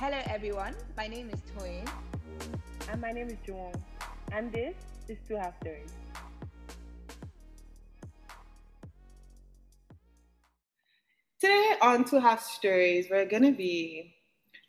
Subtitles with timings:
[0.00, 0.76] Hello, everyone.
[0.96, 1.84] My name is Toyin.
[2.88, 3.72] And my name is Joan.
[4.30, 4.76] And this
[5.08, 5.92] is Two Half Stories.
[11.40, 14.14] Today on Two Half Stories, we're going to be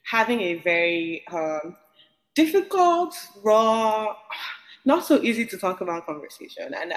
[0.01, 1.77] having a very um,
[2.33, 4.15] difficult, raw,
[4.83, 6.73] not so easy to talk about conversation.
[6.73, 6.91] And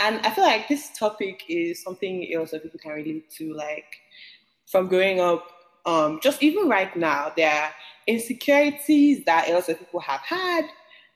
[0.00, 4.00] and I feel like this topic is something else that people can relate to, like
[4.66, 5.52] from growing up.
[5.86, 7.70] Um, just even right now, there are
[8.06, 10.66] insecurities that a lot of people have had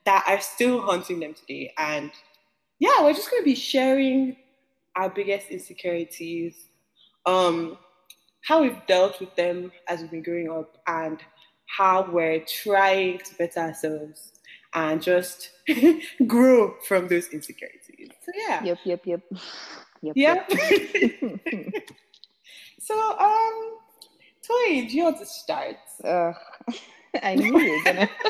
[0.05, 1.73] that are still haunting them today.
[1.77, 2.11] And
[2.79, 4.37] yeah, we're just going to be sharing
[4.97, 6.55] our biggest insecurities,
[7.27, 7.77] um,
[8.43, 11.21] how we've dealt with them as we've been growing up, and
[11.67, 14.33] how we're trying to better ourselves
[14.75, 15.51] and just
[16.27, 18.11] grow from those insecurities.
[18.25, 18.65] So yeah.
[18.65, 19.21] Yep, yep, yep.
[20.03, 20.17] Yep.
[20.17, 20.51] yep.
[22.81, 23.80] so um
[24.51, 25.77] Toy, do you want to start?
[26.03, 26.33] Uh,
[27.23, 28.11] I knew you were gonna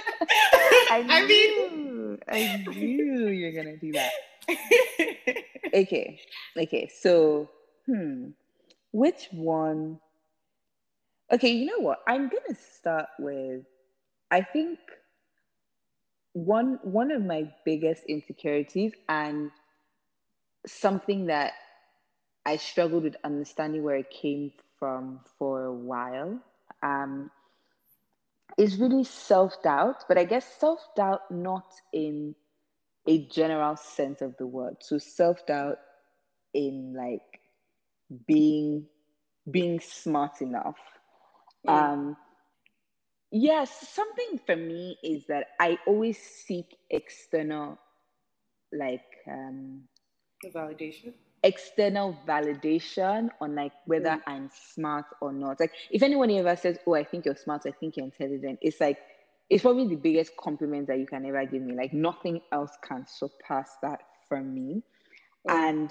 [0.91, 4.13] I, I mean I knew you were gonna do that.
[5.75, 6.21] okay.
[6.59, 7.49] Okay, so
[7.87, 8.31] hmm.
[8.93, 10.01] Which one
[11.33, 12.01] Okay, you know what?
[12.07, 13.65] I'm gonna start with
[14.31, 14.79] I think
[16.33, 19.51] one one of my biggest insecurities and
[20.67, 21.55] something that
[22.45, 26.41] I struggled with understanding where it came from for a while
[26.83, 27.31] um,
[28.59, 32.35] is really self doubt, but I guess self doubt not in
[33.07, 34.77] a general sense of the word.
[34.81, 35.79] So self doubt
[36.55, 37.41] in like
[38.27, 38.87] being
[39.51, 40.79] being smart enough.
[41.67, 41.73] Mm.
[41.73, 42.17] Um,
[43.33, 47.79] Yes, something for me is that I always seek external,
[48.73, 49.89] like um,
[50.53, 51.15] validation.
[51.43, 54.21] External validation on like whether mm.
[54.27, 55.59] I'm smart or not.
[55.59, 58.81] Like if anyone ever says, "Oh, I think you're smart," I think you're intelligent, it's
[58.81, 58.99] like
[59.49, 61.75] it's probably the biggest compliment that you can ever give me.
[61.75, 64.83] Like nothing else can surpass that from me,
[65.49, 65.53] mm.
[65.53, 65.91] and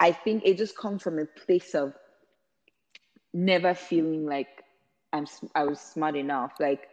[0.00, 1.94] I think it just comes from a place of
[3.32, 4.64] never feeling like
[5.12, 6.52] I'm I was smart enough.
[6.58, 6.88] Like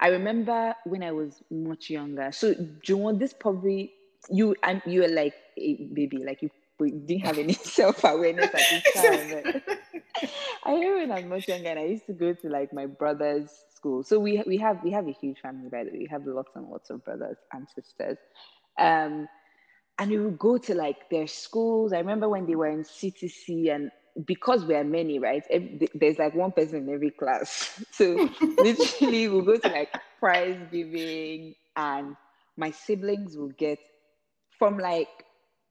[0.00, 2.32] I remember when I was much younger.
[2.32, 3.92] So Joan, this probably
[4.30, 6.50] you and you were like a baby, like you
[6.88, 9.62] didn't have any self awareness at this time.
[10.64, 12.86] I remember when I was much younger, and I used to go to like my
[12.86, 14.02] brother's school.
[14.02, 15.98] So we we have we have a huge family, by the way.
[15.98, 18.18] We have lots and lots of brothers and sisters.
[18.78, 19.28] Um,
[19.98, 21.92] and we would go to like their schools.
[21.92, 23.90] I remember when they were in CTC and
[24.26, 25.42] because we are many, right?
[25.94, 27.82] There's like one person in every class.
[27.92, 32.16] So literally, we'll go to like prize giving, and
[32.56, 33.78] my siblings will get
[34.58, 35.08] from like,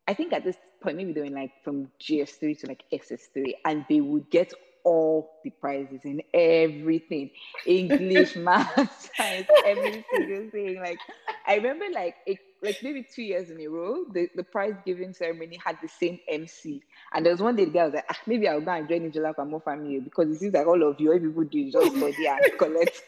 [0.08, 4.02] I think at this point, maybe doing like from JS3 to like SS3, and they
[4.02, 4.54] would get
[4.84, 7.30] all the prizes in everything
[7.66, 10.80] English, math, science, every single thing.
[10.80, 11.00] Like,
[11.48, 15.14] I remember like it like maybe two years in a row, the, the prize giving
[15.14, 16.82] ceremony had the same MC.
[17.14, 19.04] And there was one day the guy was like, ah, maybe I'll go and join
[19.04, 21.96] the Jola more family because it seems like all of you, all people do just
[21.96, 23.02] study and collect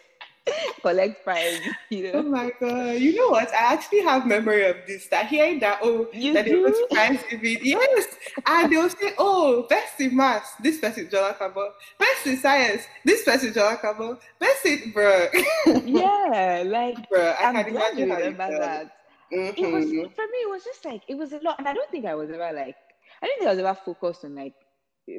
[0.82, 1.60] collect prize.
[1.90, 2.20] You know?
[2.20, 3.00] Oh my god!
[3.00, 3.50] You know what?
[3.54, 5.08] I actually have memory of this.
[5.08, 6.66] That hearing that oh you that do?
[6.66, 7.60] it was prize giving.
[7.64, 8.08] Yes,
[8.46, 11.70] and they'll say oh best in maths, this person Jola Kabo.
[12.00, 14.20] Best in science, this person Jola Kabo.
[14.40, 15.28] Best in bro.
[15.86, 17.22] yeah, like bro.
[17.40, 18.92] I I'm can glad you imagine remember that.
[19.34, 19.64] Mm-hmm.
[19.64, 20.14] It was Mhm.
[20.14, 20.38] for me.
[20.44, 22.52] It was just like it was a lot, and I don't think I was ever
[22.54, 22.76] like
[23.22, 24.54] I don't think I was ever focused on like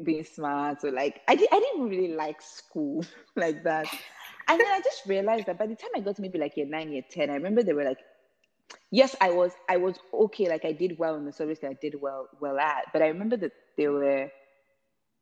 [0.05, 3.05] being smart or like I, di- I didn't really like school
[3.37, 3.87] like that.
[4.49, 6.67] And then I just realized that by the time I got to maybe like year
[6.67, 7.99] nine, year ten, I remember they were like,
[8.91, 11.77] yes, I was I was okay, like I did well in the service that I
[11.81, 14.31] did well well at, but I remember that there were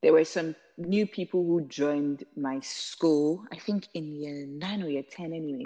[0.03, 4.89] there were some new people who joined my school, I think in year nine or
[4.89, 5.65] year 10 anyway.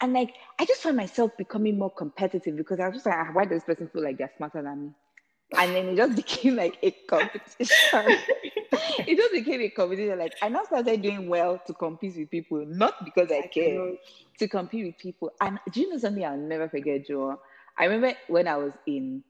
[0.00, 3.30] And like, I just found myself becoming more competitive because I was just like, ah,
[3.32, 4.90] why does this person feel like they're smarter than me?
[5.54, 7.68] And then it just became like a competition.
[8.72, 10.18] it just became a competition.
[10.18, 13.92] Like, I now started doing well to compete with people, not because I, I care,
[14.38, 15.32] to compete with people.
[15.40, 17.38] And do you know something I'll never forget, Joe?
[17.78, 19.22] I remember when I was in,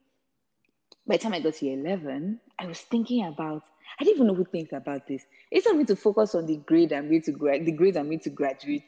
[1.06, 3.62] by the time I got to year 11, I was thinking about,
[4.00, 5.23] I didn't even know who thinks about this.
[5.50, 8.06] Instead of me to focus on the grade I'm going to grad, the grade I'm
[8.06, 8.85] going to graduate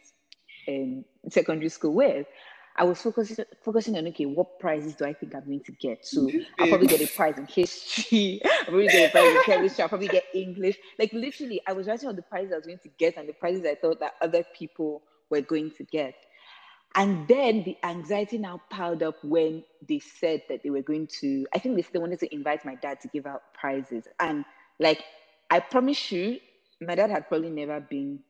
[0.67, 2.27] in secondary school with,
[2.79, 6.07] I was focusing focusing on okay, what prizes do I think I'm going to get?
[6.07, 9.83] So I'll probably get a prize in history, I'll probably get a prize in chemistry,
[9.83, 10.79] I'll probably get English.
[10.99, 13.33] Like literally, I was writing on the prizes I was going to get and the
[13.33, 16.15] prizes I thought that other people were going to get.
[16.95, 21.47] And then the anxiety now piled up when they said that they were going to,
[21.55, 24.05] I think they still wanted to invite my dad to give out prizes.
[24.21, 24.45] And
[24.81, 25.05] like,
[25.51, 26.39] I promise you,
[26.81, 28.21] my dad had probably never been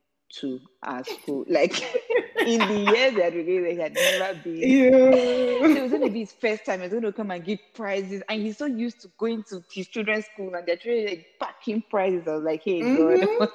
[0.41, 1.45] to our school.
[1.49, 1.73] Like,
[2.45, 4.77] in the years that we gave, he had never been.
[5.11, 5.67] Yeah.
[5.69, 6.81] So it was going to be his first time.
[6.81, 9.63] He was going to come and give prizes, and he's so used to going to
[9.73, 12.27] his children's school, and they're trying to like, pack him prizes.
[12.29, 13.27] I was like, "Hey, God, Mhm.
[13.39, 13.53] what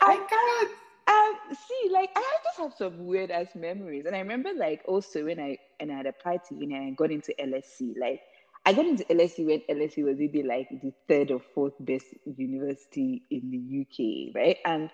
[0.00, 0.70] I can't.
[1.08, 5.24] Um, see, like I just have some weird ass memories, and I remember like also
[5.24, 8.20] when I and I had applied to uni and I got into LSE, Like
[8.64, 12.06] I got into LSE when LSE was maybe like the third or fourth best
[12.36, 14.56] university in the UK, right?
[14.64, 14.90] And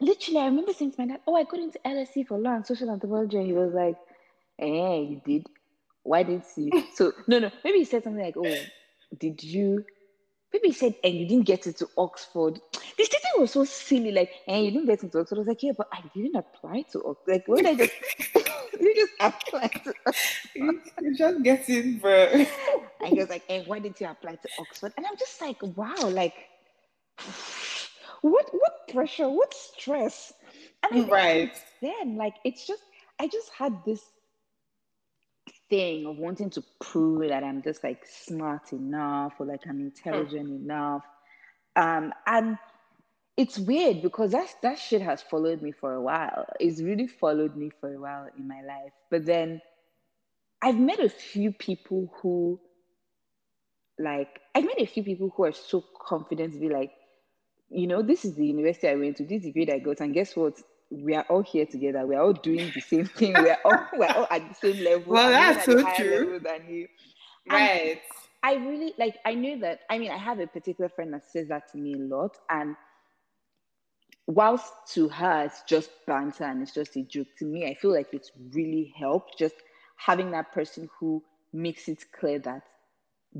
[0.00, 2.66] literally, I remember saying to my dad, "Oh, I got into LSE for law and
[2.66, 3.96] social anthropology," and he was like,
[4.58, 5.46] "Eh, you did?
[6.02, 8.54] Why didn't you?" So no, no, maybe he said something like, "Oh,
[9.18, 9.84] did you?"
[10.52, 12.60] Maybe he said, and you didn't get into Oxford.
[12.98, 15.36] This thing was so silly, like, and you didn't get into Oxford.
[15.36, 17.32] I was like, yeah, but I didn't apply to Oxford.
[17.32, 17.92] Like, when I just,
[18.80, 20.50] you just apply to Oxford.
[20.56, 22.46] You, just get it, bro.
[23.00, 24.92] And he was like, hey, why didn't you apply to Oxford?
[24.96, 26.34] And I'm just like, wow, like,
[28.22, 30.32] what, what pressure, what stress?
[30.90, 31.52] And Right.
[31.82, 32.82] then, like, it's just,
[33.18, 34.02] I just had this
[35.70, 40.48] thing of wanting to prove that I'm just like smart enough or like I'm intelligent
[40.48, 41.02] enough.
[41.76, 42.58] Um, and
[43.36, 46.46] it's weird because that's that shit has followed me for a while.
[46.58, 48.92] It's really followed me for a while in my life.
[49.10, 49.62] But then
[50.62, 52.60] I've met a few people who
[53.98, 56.92] like I've met a few people who are so confident to be like,
[57.70, 60.00] you know, this is the university I went to, this is the grade I got,
[60.00, 60.60] and guess what?
[60.90, 62.04] We are all here together.
[62.04, 63.40] We are all doing the same thing.
[63.40, 65.12] We are all we're all at the same level.
[65.12, 66.32] Well, that's so true.
[66.34, 66.88] level Than you.
[67.48, 68.02] And Right.
[68.42, 71.48] I really like I knew that I mean I have a particular friend that says
[71.48, 72.74] that to me a lot and
[74.26, 77.92] whilst to her it's just banter and it's just a joke to me I feel
[77.92, 79.56] like it's really helped just
[79.96, 81.22] having that person who
[81.52, 82.62] makes it clear that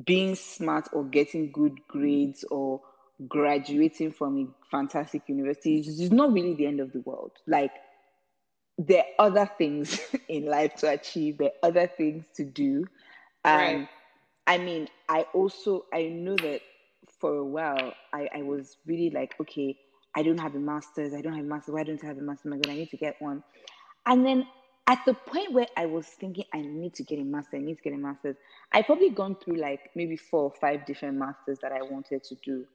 [0.04, 2.80] being smart or getting good grades or
[3.28, 7.72] graduating from a fantastic university is, not really the end of the world like
[8.78, 12.88] there are other things in life to achieve there are other things to do
[13.52, 13.78] Right.
[13.78, 13.88] um,
[14.46, 16.60] I mean, I also I know that
[17.20, 19.78] for a while I, I was really like, okay,
[20.16, 22.22] I don't have a master's, I don't have a master's, why don't I have a
[22.22, 22.46] master's?
[22.46, 23.44] Oh my god, I need to get one.
[24.06, 24.46] And then
[24.88, 27.76] at the point where I was thinking I need to get a master, I need
[27.76, 28.36] to get a master's,
[28.72, 32.34] I probably gone through like maybe four or five different masters that I wanted to
[32.44, 32.66] do.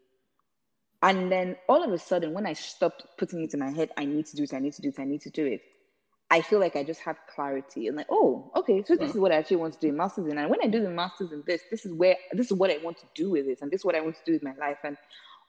[1.05, 4.05] And then all of a sudden, when I stopped putting it in my head, I
[4.05, 5.61] need to do it, I need to do it, I need to do it.
[6.31, 9.31] I feel like I just have clarity and like, oh, okay, so this is what
[9.31, 10.39] I actually want to do a master's in.
[10.39, 12.77] And when I do the master's in this, this is where this is what I
[12.83, 14.55] want to do with it, and this is what I want to do with my
[14.55, 14.79] life.
[14.83, 14.97] And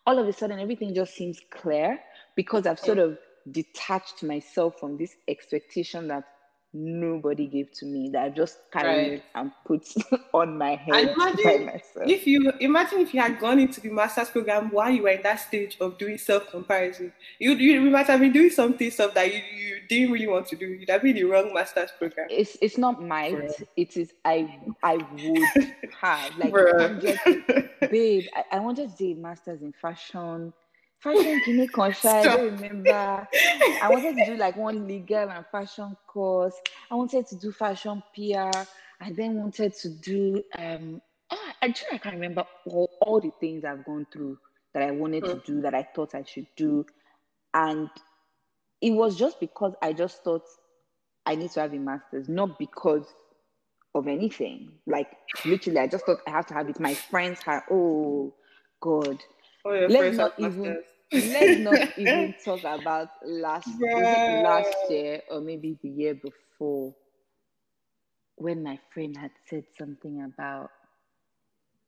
[0.06, 1.98] all of a sudden, everything just seems clear
[2.34, 3.16] because I've sort of
[3.50, 6.24] detached myself from this expectation that
[6.76, 9.22] nobody gave to me that I've just carried Right.
[9.34, 9.86] and put
[10.34, 12.06] on my head imagine myself.
[12.06, 15.22] if you imagine if you had gone into the master's program while you were in
[15.22, 19.32] that stage of doing self comparison, you you might have been doing something stuff that
[19.32, 20.66] you, you didn't really want to do.
[20.66, 22.26] You'd have been the wrong master's program.
[22.30, 23.62] it's it's not might, Bruh.
[23.76, 26.52] it is I I would have like
[27.00, 27.24] just
[27.90, 30.52] babe, I, I wanted to do a master's in fashion.
[31.06, 33.28] Fashion kini conscious, I don't remember.
[33.80, 36.54] I wanted to do like one legal and fashion course.
[36.90, 38.50] I wanted to do fashion PR.
[39.00, 41.00] I then wanted to do um
[41.30, 44.36] ah, actually I can't remember all, all the things I've gone through
[44.74, 46.84] that I wanted to do that I thought I should do.
[47.54, 47.88] And
[48.80, 50.42] it was just because I just thought
[51.24, 53.06] I need to have a master's, not because
[53.94, 54.72] of anything.
[54.88, 55.08] Like
[55.44, 56.80] literally, I just thought I have to have it.
[56.80, 58.34] My friends had, oh
[58.80, 59.22] God.
[59.64, 60.84] Oh, friends not even- masters.
[61.12, 66.94] Let's not even talk about last it last year or maybe the year before
[68.36, 70.70] when my friend had said something about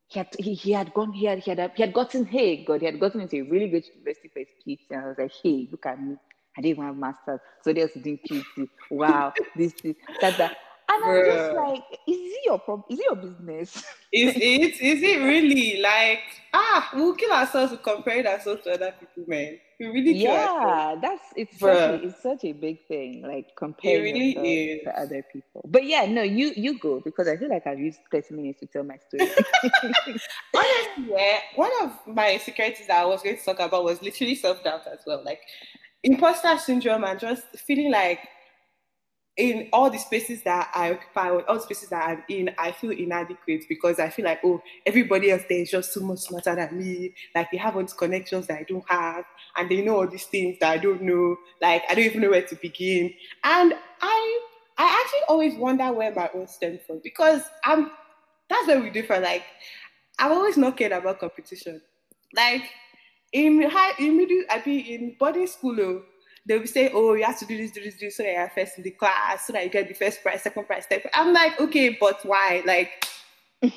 [0.08, 2.80] he had he, he had gone he had he had he had gotten hey God
[2.80, 5.32] he had gotten into a really good university for his PhD and I was like
[5.42, 6.16] hey look at me.
[6.56, 7.40] I didn't have masters.
[7.62, 10.56] So else is doing PhD wow this this that that
[11.02, 13.85] and I'm just like is it your problem is it your business?
[14.11, 15.83] Is it is it really?
[15.83, 16.23] Like
[16.55, 19.59] ah we'll kill ourselves with comparing ourselves to other people, man.
[19.78, 24.28] We really yeah that's it's such a, it's such a big thing like comparing really
[24.28, 24.85] yourself is.
[24.85, 25.69] to other people.
[25.69, 28.67] But yeah no you you go because i feel like i've used 30 minutes to
[28.67, 29.31] tell my story.
[30.57, 34.35] Honestly, yeah, one of my insecurities that I was going to talk about was literally
[34.35, 35.23] self doubt as well.
[35.23, 35.43] Like
[36.02, 38.21] imposter syndrome and just feeling like
[39.38, 42.90] in all the spaces that I occupy, all the spaces that I'm in, I feel
[42.90, 46.76] inadequate because I feel like, oh, everybody else there is just so much smarter than
[46.76, 47.14] me.
[47.37, 49.25] Like they have all these connections that I don't have,
[49.57, 51.37] and they know all these things that I don't know.
[51.62, 53.14] Like I don't even know where to begin.
[53.45, 54.40] And I
[54.76, 57.92] I actually always wonder where my own stem from because I'm
[58.50, 59.21] that's where we differ.
[59.21, 59.45] Like
[60.18, 61.80] I've always not cared about competition.
[62.35, 62.64] Like
[63.33, 65.78] in high, in middle, I be in boarding school.
[65.80, 66.02] Oh,
[66.49, 68.33] they'll be saying, "Oh, you have to do this, do this, do this, so that
[68.33, 71.02] you're first in the class, so that you get the first prize, second prize, third
[71.02, 72.62] prize." I'm like, okay, but why?
[72.67, 73.05] Like,
[73.61, 73.76] what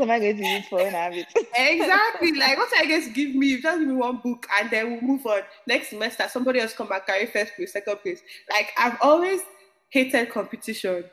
[0.00, 0.80] am I going to use for
[1.56, 2.32] exactly.
[2.32, 3.60] Like, what are you going to give me?
[3.60, 5.40] Just give me one book, and then we'll move on.
[5.66, 8.20] Next semester, somebody else come back carry first place, second place.
[8.50, 9.40] Like, I've always
[9.90, 11.04] hated competition.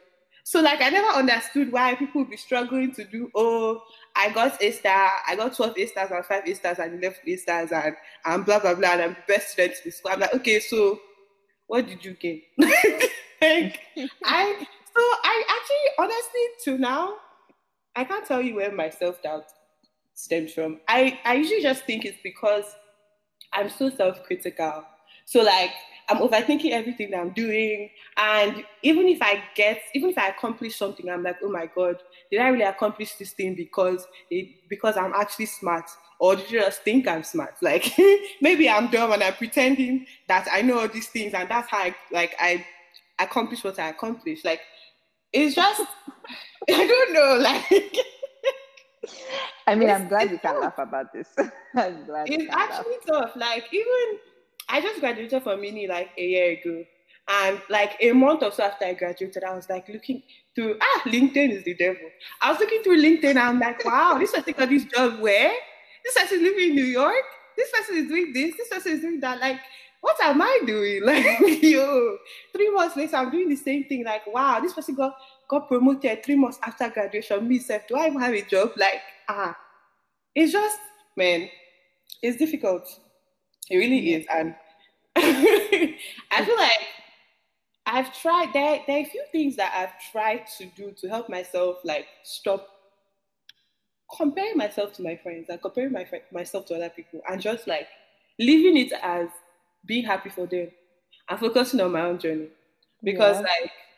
[0.44, 3.82] So like I never understood why people would be struggling to do, oh,
[4.16, 7.20] I got A star, I got 12 A stars and 5 A stars and 11
[7.28, 7.96] A stars and,
[8.26, 10.12] and blah blah blah and I'm best student in school.
[10.14, 11.00] I'm like, okay, so
[11.68, 12.42] what did you gain?
[12.58, 13.80] like,
[14.24, 17.16] I so I actually honestly to now,
[17.96, 19.46] I can't tell you where my self-doubt
[20.14, 20.80] stems from.
[20.88, 22.64] I, I usually just think it's because
[23.54, 24.86] I'm so self-critical.
[25.26, 25.72] So like
[26.08, 27.90] I'm overthinking everything that I'm doing.
[28.18, 31.98] And even if I get, even if I accomplish something, I'm like, oh my God,
[32.32, 35.86] did I really accomplish this thing because it, because I'm actually smart?
[36.20, 37.56] Or did you just think I'm smart?
[37.62, 37.92] Like
[38.42, 41.80] maybe I'm dumb and I'm pretending that I know all these things and that's how
[41.80, 42.66] I like I
[43.20, 44.46] accomplish what I accomplish.
[44.46, 44.62] Like
[45.34, 45.82] it's just
[46.70, 47.98] I don't know, like
[49.68, 51.28] I mean, I'm glad you can laugh about this.
[51.76, 53.36] I'm glad it's actually tough.
[53.36, 54.20] Like even
[54.70, 56.84] I just graduated from uni like a year ago.
[57.28, 60.22] And like a month or so after I graduated, I was like looking
[60.54, 62.08] through ah, LinkedIn is the devil.
[62.42, 65.52] I was looking through LinkedIn and I'm like, wow, this person got this job where?
[66.04, 67.24] This person is living in New York,
[67.58, 69.40] this person is doing this, this person is doing that.
[69.40, 69.60] Like,
[70.02, 71.02] what am I doing?
[71.06, 72.18] Like, yo,
[72.54, 74.06] three months later, I'm doing the same thing.
[74.06, 75.16] Like, wow, this person got
[75.48, 77.48] got promoted three months after graduation.
[77.48, 78.72] Me, self, do I even have a job?
[78.78, 79.58] Like, ah,
[80.36, 80.78] it's just,
[81.18, 81.50] man,
[82.22, 82.88] it's difficult.
[83.70, 84.26] It really is.
[84.34, 84.56] And
[85.16, 86.80] I feel like
[87.86, 91.30] I've tried there, there are a few things that I've tried to do to help
[91.30, 92.68] myself like stop
[94.18, 97.88] comparing myself to my friends and comparing my myself to other people and just like
[98.40, 99.28] leaving it as
[99.86, 100.70] being happy for them
[101.30, 102.50] and focusing on my own journey.
[103.04, 103.44] Because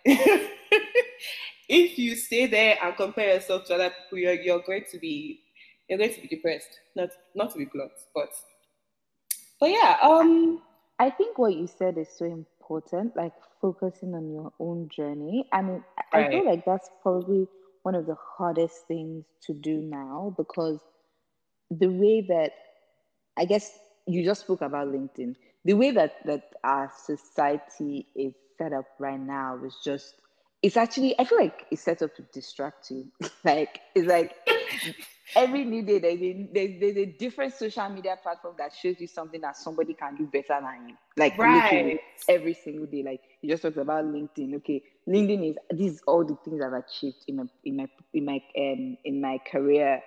[0.06, 0.16] yeah.
[0.16, 0.20] like
[1.70, 5.42] if you stay there and compare yourself to other people, you're, you're going to be
[5.88, 6.80] you're going to be depressed.
[6.96, 8.30] Not not to be blunt, but
[9.60, 10.62] but yeah, um,
[11.00, 15.48] I think what you said is so important, like focusing on your own journey.
[15.52, 15.84] I mean,
[16.14, 16.28] right.
[16.28, 17.48] I feel like that's probably
[17.84, 20.80] one of the hardest things to do now because
[21.72, 22.52] the way that
[23.38, 25.36] I guess you just spoke about LinkedIn,
[25.66, 30.16] the way that that our society is set up right now is just
[30.64, 33.12] it's actually I feel like it's set up to distract you.
[33.44, 34.36] like it's like
[35.36, 39.08] every new day there's a, there's, there's a different social media platform that shows you
[39.08, 40.96] something that somebody can do better than you.
[41.16, 42.00] Like right.
[42.30, 43.04] every single day.
[43.04, 44.56] Like you just talked about LinkedIn.
[44.58, 48.42] Okay, LinkedIn is these all the things I've achieved in my in my in my
[48.58, 50.02] um in my career.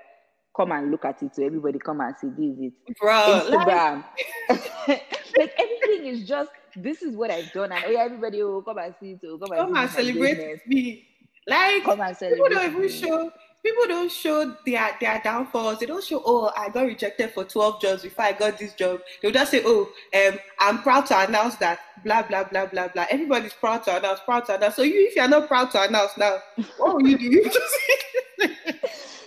[0.57, 1.35] Come and look at it.
[1.35, 2.99] So everybody come and see this it.
[2.99, 4.05] Bro, Instagram.
[4.49, 4.73] Like,
[5.39, 8.79] like everything is just this is what I've done, and oh yeah, everybody will come
[8.79, 9.21] and see it.
[9.21, 11.07] Come, come and, and celebrate me.
[11.47, 13.33] Like come and celebrate people don't even show
[13.63, 15.79] people don't show their their downfalls.
[15.79, 19.01] They don't show, oh, I got rejected for 12 jobs before I got this job.
[19.21, 23.07] They'll just say, oh, um, I'm proud to announce that, blah, blah, blah, blah, blah.
[23.11, 24.77] Everybody's proud to announce, proud to announce.
[24.77, 26.39] So you, if you're not proud to announce now,
[26.79, 27.51] what will you do?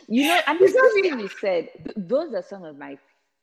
[0.08, 2.98] you know, and the thing you said, those are some of my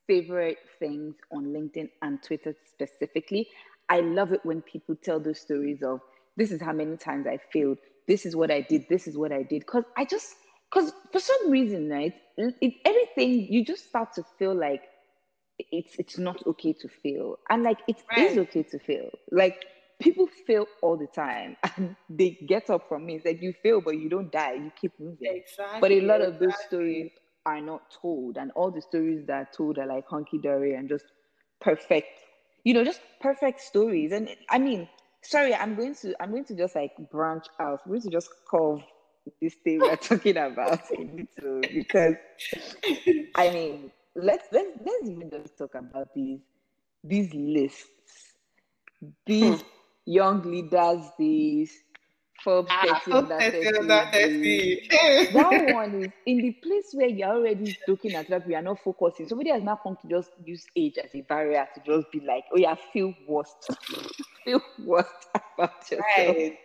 [0.07, 3.49] favorite things on LinkedIn and Twitter specifically.
[3.89, 6.01] I love it when people tell those stories of
[6.37, 7.79] this is how many times I failed.
[8.09, 8.87] This is what I did.
[8.89, 9.61] This is what I did.
[9.61, 10.35] Because I just
[10.71, 14.83] because for some reason, right, it, everything you just start to feel like
[15.59, 18.31] it's it's not okay to fail, and like it right.
[18.31, 19.11] is okay to fail.
[19.31, 19.65] Like
[20.01, 23.15] people fail all the time, and they get up from it.
[23.15, 24.55] It's like you fail, but you don't die.
[24.55, 25.43] You keep moving.
[25.45, 25.81] Exactly.
[25.81, 27.11] But a lot of those stories
[27.47, 30.89] are not told, and all the stories that are told are like hunky dory and
[30.89, 31.07] just
[31.61, 32.09] perfect.
[32.65, 34.13] You know, just perfect stories.
[34.13, 34.89] And I mean,
[35.23, 37.81] sorry, I'm going to I'm going to just like branch out.
[37.85, 38.83] I'm going to just curve
[39.41, 42.15] this thing we're talking about little because
[43.35, 46.41] I mean let's let's let's even just talk about these
[47.05, 48.35] these lists,
[49.27, 49.67] these hmm.
[50.07, 51.73] young leaders, these
[52.43, 53.27] Forbes ah, 30
[53.87, 54.89] that 30.
[55.33, 58.79] that one is in the place where you're already looking at that we are not
[58.83, 59.29] focusing.
[59.29, 62.45] Somebody has now come to just use age as a barrier to just be like,
[62.53, 63.71] oh yeah, feel worst.
[64.45, 66.07] feel worst about yourself.
[66.17, 66.59] Right.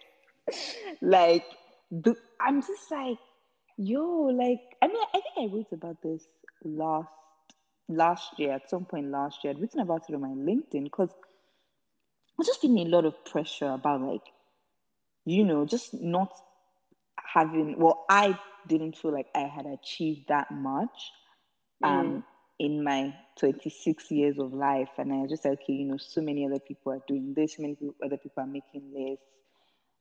[1.01, 1.45] like
[1.91, 3.17] the, I'm just like,
[3.77, 6.27] yo, like, I mean, I think I wrote about this
[6.63, 7.09] last
[7.87, 9.53] last year, at some point last year.
[9.53, 13.23] I'd written about it on my LinkedIn because I was just feeling a lot of
[13.25, 14.23] pressure about like,
[15.25, 16.31] you know, just not
[17.23, 18.37] having well, I
[18.67, 21.11] didn't feel like I had achieved that much.
[21.83, 22.23] Um,
[22.59, 26.21] in my 26 years of life, and I was just like, okay, you know, so
[26.21, 29.25] many other people are doing this, so many people, other people are making lists.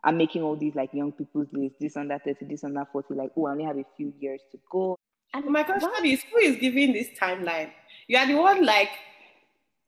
[0.04, 3.30] I'm making all these like young people's lists, this under 30, this under 40, like,
[3.36, 4.98] oh, I only have a few years to go.
[5.32, 6.04] And my question what?
[6.04, 7.70] is who is giving this timeline?
[8.06, 8.90] You are the one like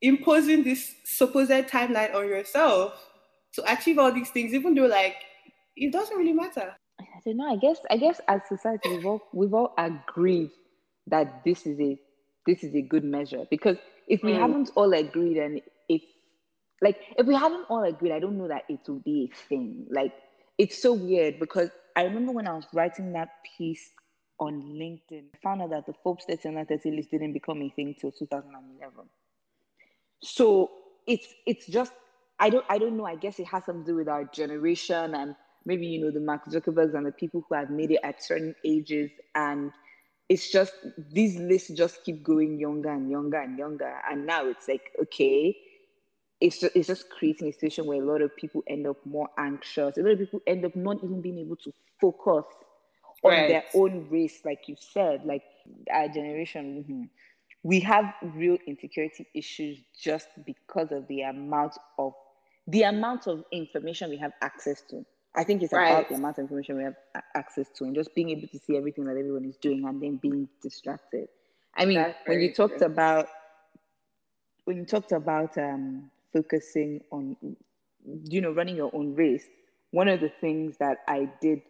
[0.01, 2.93] imposing this supposed timeline on yourself
[3.53, 5.15] to achieve all these things, even though like
[5.75, 6.75] it doesn't really matter.
[6.99, 7.51] I don't know.
[7.51, 10.49] I guess I guess as society we've all we've all agreed
[11.07, 11.97] that this is a
[12.45, 14.39] this is a good measure because if we mm.
[14.39, 15.63] haven't all agreed and if
[16.81, 19.85] like if we haven't all agreed, I don't know that it will be a thing.
[19.89, 20.13] Like
[20.57, 23.91] it's so weird because I remember when I was writing that piece
[24.39, 27.69] on LinkedIn, I found out that the Forbes 30 under 30 list didn't become a
[27.69, 28.91] thing till 2011.
[30.21, 30.71] So
[31.07, 31.93] it's it's just
[32.39, 33.05] I don't I don't know.
[33.05, 36.19] I guess it has something to do with our generation and maybe you know the
[36.19, 39.71] Mark Zuckerbergs and the people who have made it at certain ages and
[40.29, 40.73] it's just
[41.11, 45.55] these lists just keep going younger and younger and younger and now it's like okay
[46.39, 49.29] it's just, it's just creating a situation where a lot of people end up more
[49.37, 52.45] anxious a lot of people end up not even being able to focus
[53.23, 53.47] on right.
[53.47, 55.43] their own race like you said like
[55.91, 57.03] our generation mm-hmm,
[57.63, 62.13] we have real insecurity issues just because of the amount of
[62.67, 65.05] the amount of information we have access to
[65.37, 65.91] I think it's right.
[65.91, 66.95] about the amount of information we have
[67.35, 70.17] access to and just being able to see everything that everyone is doing and then
[70.17, 71.27] being distracted.
[71.75, 72.87] I mean, when you talked true.
[72.87, 73.27] about
[74.65, 77.35] when you talked about um, focusing on,
[78.25, 79.45] you know, running your own race,
[79.91, 81.61] one of the things that I did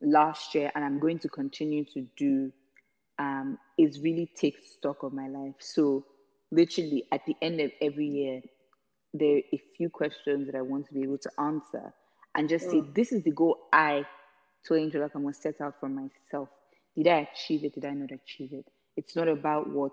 [0.00, 2.52] last year and I'm going to continue to do
[3.18, 5.54] um, is really take stock of my life.
[5.58, 6.04] So,
[6.50, 8.40] literally, at the end of every year,
[9.14, 11.92] there are a few questions that I want to be able to answer
[12.34, 12.70] and just mm.
[12.70, 14.04] say, this is the goal I,
[14.68, 16.48] Toyin Jolakam, was set out for myself.
[16.94, 17.74] Did I achieve it?
[17.74, 18.66] Did I not achieve it?
[18.96, 19.92] It's not about what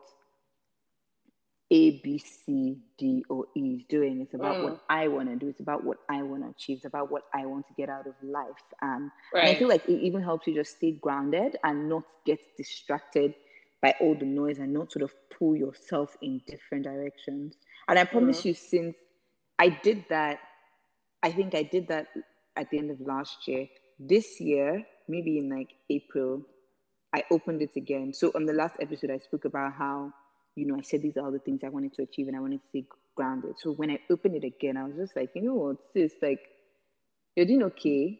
[1.71, 4.21] A, B, C, D, or E is doing.
[4.21, 4.63] It's about mm.
[4.65, 5.47] what I want to do.
[5.47, 6.77] It's about what I want to achieve.
[6.77, 8.45] It's about what I want to get out of life.
[8.83, 9.45] Um, right.
[9.45, 13.33] And I feel like it even helps you just stay grounded and not get distracted
[13.81, 17.55] by all the noise and not sort of pull yourself in different directions.
[17.87, 18.45] And I promise mm.
[18.45, 18.95] you, since
[19.57, 20.39] I did that,
[21.23, 22.07] I think I did that
[22.55, 23.67] at the end of last year.
[23.99, 26.43] This year, maybe in like April,
[27.13, 28.13] I opened it again.
[28.13, 30.11] So on the last episode, I spoke about how,
[30.55, 32.39] you know, I said these are all the things I wanted to achieve and I
[32.39, 33.55] wanted to stay grounded.
[33.57, 36.39] So when I opened it again, I was just like, you know what, sis, like,
[37.35, 38.19] you're doing okay.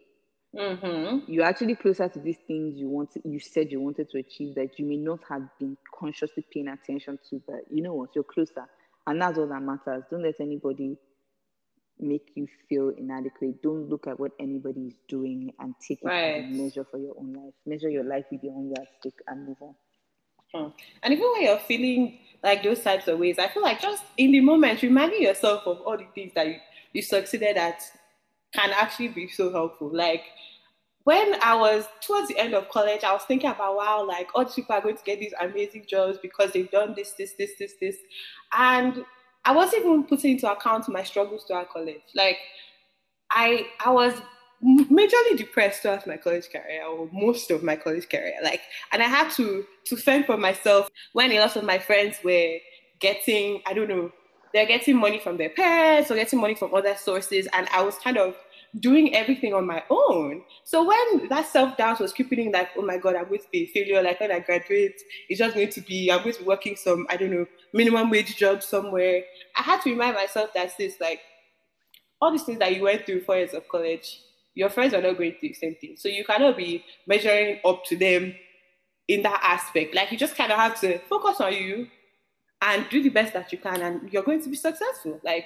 [0.54, 1.30] Mm-hmm.
[1.30, 3.10] You're actually closer to these things you want.
[3.24, 7.18] you said you wanted to achieve that you may not have been consciously paying attention
[7.30, 8.66] to, but you know what, you're closer,
[9.06, 10.04] and that's all that matters.
[10.10, 10.96] Don't let anybody
[11.98, 13.62] make you feel inadequate.
[13.62, 16.44] Don't look at what anybody is doing and take it right.
[16.44, 17.54] a measure for your own life.
[17.64, 19.74] Measure your life with your own yardstick and move on.
[20.54, 20.68] Hmm.
[21.02, 24.32] And even when you're feeling like those types of ways, I feel like just in
[24.32, 26.56] the moment, reminding yourself of all the things that you,
[26.92, 27.82] you succeeded at
[28.54, 29.90] can actually be so helpful.
[29.92, 30.22] Like
[31.04, 34.44] when I was towards the end of college, I was thinking about wow, like all
[34.44, 37.52] these people are going to get these amazing jobs because they've done this, this, this,
[37.58, 37.96] this, this.
[38.52, 39.04] And
[39.44, 42.02] I wasn't even putting into account my struggles throughout college.
[42.14, 42.38] Like
[43.30, 44.14] I I was
[44.64, 48.34] majorly depressed throughout my college career or most of my college career.
[48.42, 52.16] Like and I had to to fend for myself when a lot of my friends
[52.24, 52.58] were
[53.00, 54.10] getting, I don't know,
[54.52, 57.46] they're getting money from their parents or getting money from other sources.
[57.52, 58.34] And I was kind of
[58.80, 60.42] doing everything on my own.
[60.64, 63.50] So when that self doubt was creeping in, like, oh my God, I'm going to
[63.50, 64.02] be a failure.
[64.02, 67.06] Like when I graduate, it's just going to be, I'm going to be working some,
[67.10, 69.22] I don't know, minimum wage job somewhere.
[69.56, 71.20] I had to remind myself that this, like,
[72.20, 74.22] all these things that you went through four years of college,
[74.56, 75.94] your friends are not going through the same thing.
[75.96, 78.34] So you cannot be measuring up to them
[79.06, 79.94] in that aspect.
[79.94, 81.86] Like you just kind of have to focus on you
[82.62, 85.20] and do the best that you can, and you're going to be successful.
[85.22, 85.44] Like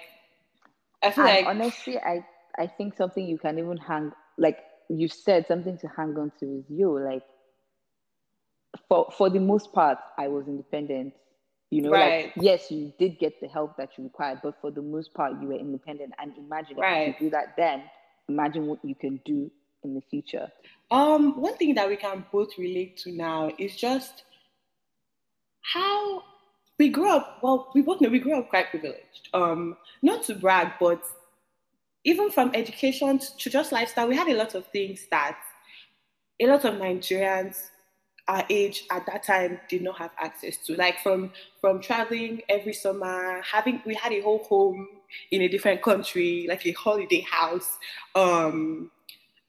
[1.03, 2.25] I feel and like honestly, I
[2.57, 6.59] I think something you can even hang like you said something to hang on to
[6.59, 7.23] is you like
[8.89, 11.15] for for the most part I was independent
[11.71, 12.27] you know right.
[12.27, 15.33] like yes you did get the help that you required but for the most part
[15.41, 17.09] you were independent and imagine right.
[17.09, 17.83] if you do that then
[18.31, 19.51] imagine what you can do
[19.85, 20.49] in the future.
[20.91, 24.25] Um one thing that we can both relate to now is just
[25.75, 26.23] how
[26.79, 29.29] we grew up well we both know we grew up quite privileged.
[29.35, 31.03] Um not to brag but
[32.05, 35.39] even from education to just lifestyle, we had a lot of things that
[36.41, 37.69] a lot of Nigerians
[38.31, 40.77] our age at that time did not have access to.
[40.77, 44.87] Like from from traveling every summer, having we had a whole home
[45.33, 47.79] in a different country, like a holiday house.
[48.15, 48.93] Um,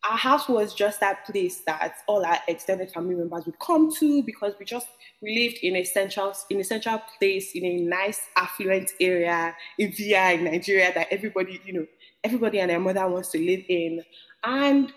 [0.04, 4.24] our house was just that place that all our extended family members would come to
[4.24, 4.88] because we just
[5.22, 9.92] we lived in a central in a central place in a nice affluent area in
[9.92, 11.86] VI in Nigeria that everybody you know
[12.24, 14.04] everybody and their mother wants to live in
[14.44, 14.92] and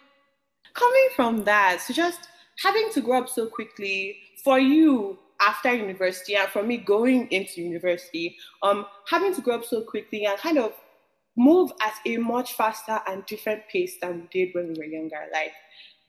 [0.73, 2.29] coming from that so just
[2.62, 7.61] having to grow up so quickly for you after university and for me going into
[7.61, 10.73] university um having to grow up so quickly and kind of
[11.37, 15.21] move at a much faster and different pace than we did when we were younger.
[15.33, 15.53] Like,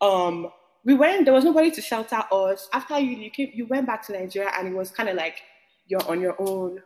[0.02, 0.52] um,
[0.84, 2.70] we went, there was nobody to shelter us.
[2.74, 5.42] After you, you came, you went back to Nigeria and it was kind of like
[5.88, 6.80] you're on your own.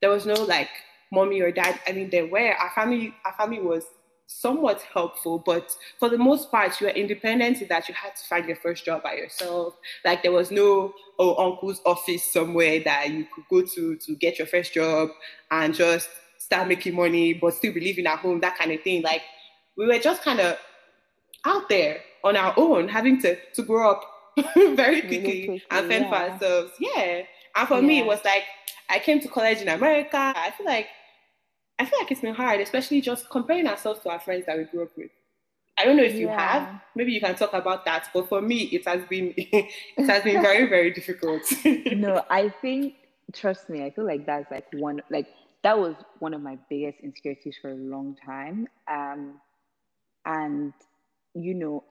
[0.00, 0.68] There was no like
[1.10, 1.80] mommy or dad.
[1.86, 3.84] I mean, there were, our family, our family was
[4.28, 8.22] somewhat helpful, but for the most part, you were independent in that you had to
[8.24, 9.74] find your first job by yourself.
[10.04, 14.38] Like there was no oh uncle's office somewhere that you could go to to get
[14.38, 15.08] your first job
[15.50, 19.02] and just start making money, but still be living at home, that kind of thing.
[19.02, 19.22] Like
[19.76, 20.58] we were just kind of
[21.44, 24.04] out there on our own, having to to grow up
[24.54, 26.10] very quickly, really quickly and fend yeah.
[26.10, 26.72] for ourselves.
[26.78, 27.22] Yeah.
[27.56, 27.86] And for yeah.
[27.86, 28.44] me, it was like
[28.90, 30.34] I came to college in America.
[30.36, 30.88] I feel like
[31.78, 34.64] I feel like it's been hard, especially just comparing ourselves to our friends that we
[34.64, 35.10] grew up with.
[35.78, 36.40] I don't know if you yeah.
[36.40, 36.80] have.
[36.96, 38.08] Maybe you can talk about that.
[38.12, 41.42] But for me, it has been it has been very very difficult.
[41.64, 42.94] no, I think
[43.32, 45.28] trust me, I feel like that's like one like
[45.62, 48.68] that was one of my biggest insecurities for a long time.
[48.90, 49.40] Um,
[50.24, 50.72] and,
[51.34, 51.84] you know,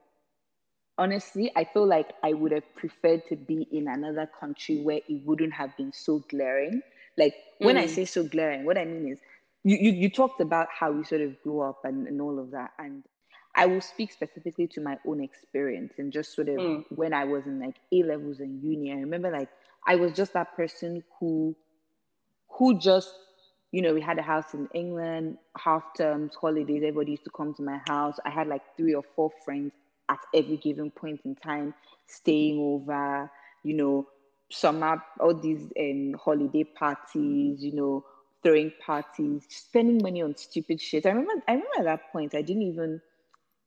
[0.98, 5.26] honestly, I feel like I would have preferred to be in another country where it
[5.26, 6.82] wouldn't have been so glaring.
[7.18, 7.82] Like, when mm.
[7.82, 9.20] I say so glaring, what I mean is,
[9.64, 12.52] you, you, you talked about how you sort of grew up and, and all of
[12.52, 12.72] that.
[12.80, 13.04] And
[13.56, 16.86] I will speak specifically to my own experience and just sort of mm.
[16.90, 18.92] when I was in like A levels and uni.
[18.92, 19.50] I remember like
[19.86, 21.56] I was just that person who
[22.50, 23.14] who just
[23.72, 27.54] you know, we had a house in England, half terms, holidays, everybody used to come
[27.56, 28.18] to my house.
[28.26, 29.74] I had like three or four friends
[30.10, 31.74] at every given point in time
[32.06, 33.30] staying over,
[33.64, 34.08] you know,
[34.50, 38.06] summer, all these um, holiday parties, you know,
[38.48, 41.06] throwing parties, spending money on stupid shit.
[41.06, 43.02] I remember, I remember at that point, I didn't even,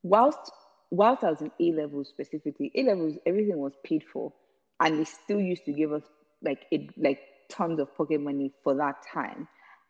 [0.03, 0.51] whilst,
[0.91, 4.33] whilst I was in A levels specifically, A levels, everything was paid for.
[4.81, 6.03] And they still used to give us
[6.43, 9.47] like, it, like tons of pocket money for that time.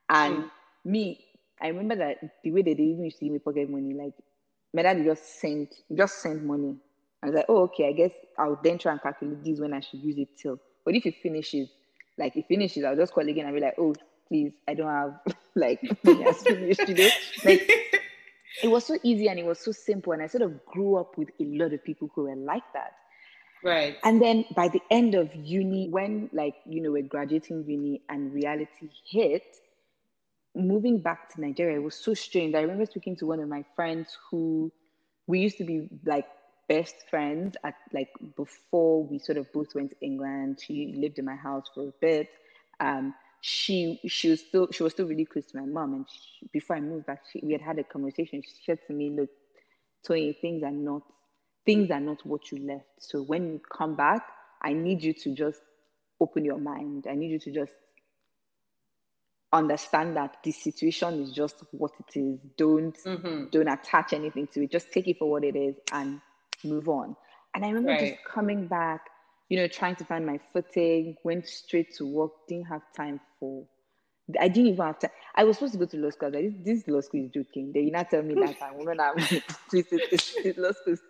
[0.08, 0.50] And mm.
[0.84, 1.24] me,
[1.62, 4.14] I remember that the way that they even used to give me pocket money, like
[4.74, 6.76] my dad just sent just sent money.
[7.22, 9.80] I was like, oh okay, I guess I'll then try and calculate this when I
[9.80, 10.58] should use it till.
[10.84, 11.68] But if it finishes,
[12.18, 13.94] like it finishes, I'll just call again and be like, oh
[14.30, 15.20] please, I don't have
[15.54, 17.10] like today.
[17.44, 17.70] Like
[18.62, 20.12] it was so easy and it was so simple.
[20.12, 22.92] And I sort of grew up with a lot of people who were like that.
[23.62, 23.96] Right.
[24.04, 28.32] And then by the end of uni, when like, you know, we're graduating uni and
[28.32, 29.56] reality hit,
[30.54, 32.54] moving back to Nigeria was so strange.
[32.54, 34.72] I remember speaking to one of my friends who
[35.26, 36.26] we used to be like
[36.68, 40.60] best friends at like before we sort of both went to England.
[40.64, 42.28] She lived in my house for a bit.
[42.80, 46.46] Um, she she was still she was still really close to my mom, and she,
[46.52, 48.42] before I moved back, she, we had had a conversation.
[48.42, 49.30] She said to me, "Look,
[50.06, 51.02] Toyin, things are not
[51.64, 52.88] things are not what you left.
[52.98, 54.22] So when you come back,
[54.62, 55.60] I need you to just
[56.20, 57.06] open your mind.
[57.08, 57.72] I need you to just
[59.52, 62.38] understand that the situation is just what it is.
[62.56, 63.46] Don't mm-hmm.
[63.50, 64.70] don't attach anything to it.
[64.70, 66.20] Just take it for what it is and
[66.64, 67.16] move on.
[67.54, 68.12] And I remember right.
[68.12, 69.09] just coming back,
[69.50, 73.66] you know, trying to find my footing, went straight to work, didn't have time for
[74.38, 75.10] I didn't even have time.
[75.34, 76.30] I was supposed to go to law school.
[76.30, 77.72] Like, this, this law school is joking.
[77.74, 79.00] They not tell me that I'm woman.
[79.00, 81.00] I'm this, this, this law school is.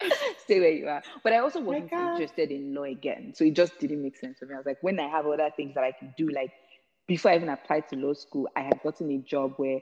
[0.38, 1.02] Stay where you are.
[1.22, 3.32] But I also wasn't interested in law again.
[3.34, 4.54] So it just didn't make sense for me.
[4.54, 6.50] I was like, when I have other things that I can do, like
[7.06, 9.78] before I even applied to law school, I had gotten a job where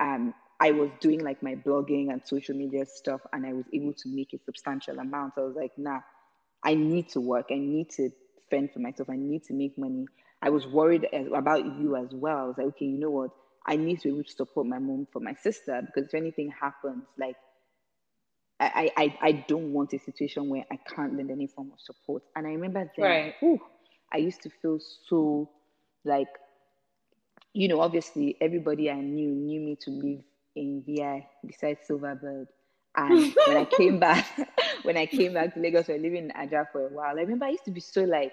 [0.00, 3.92] um, I was doing like my blogging and social media stuff, and I was able
[3.92, 5.34] to make a substantial amount.
[5.36, 6.00] I was like, nah,
[6.62, 7.46] I need to work.
[7.50, 8.10] I need to
[8.50, 9.10] fend for myself.
[9.10, 10.06] I need to make money.
[10.42, 12.38] I was worried about you as well.
[12.38, 13.30] I was like, okay, you know what?
[13.66, 16.52] I need to be able to support my mom for my sister because if anything
[16.60, 17.36] happens, like
[18.60, 22.22] I, I, I don't want a situation where I can't lend any form of support.
[22.34, 23.34] And I remember then, right.
[23.40, 23.60] whew,
[24.12, 25.50] I used to feel so
[26.04, 26.28] like
[27.56, 30.20] you know, obviously everybody I knew knew me to live
[30.54, 32.46] in VI besides Silverbird.
[32.96, 34.26] And when I came back,
[34.82, 37.18] when I came back to Lagos, we were living in Ajah for a while.
[37.18, 38.32] I remember I used to be so like,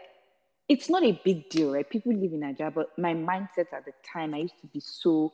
[0.69, 1.89] it's not a big deal, right?
[1.89, 5.33] People live in Ajah, but my mindset at the time, I used to be so,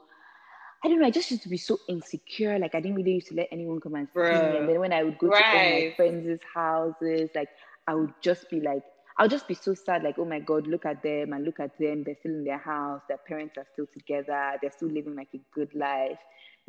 [0.83, 2.57] I don't know, I just used to be so insecure.
[2.57, 4.57] Like I didn't really used to let anyone come and see me.
[4.57, 5.43] And then when I would go right.
[5.51, 7.49] to all my friends' houses, like
[7.87, 8.83] I would just be like,
[9.19, 11.77] I'll just be so sad, like, oh my God, look at them and look at
[11.77, 12.03] them.
[12.05, 13.01] They're still in their house.
[13.09, 14.53] Their parents are still together.
[14.61, 16.17] They're still living like a good life.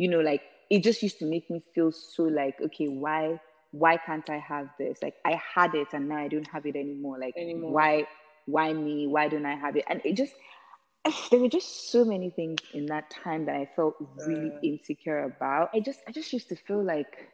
[0.00, 3.40] You know, like it just used to make me feel so like, okay, why,
[3.72, 5.02] why can't I have this?
[5.02, 7.18] Like I had it and now I don't have it anymore.
[7.20, 7.82] Like Anymore.
[7.82, 8.08] why
[8.46, 9.06] why me?
[9.08, 9.84] Why don't I have it?
[9.88, 10.34] And it just
[11.30, 14.62] there were just so many things in that time that I felt really Uh.
[14.62, 15.70] insecure about.
[15.74, 17.32] I just I just used to feel like